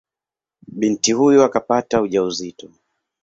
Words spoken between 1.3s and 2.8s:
akapata ujauzito.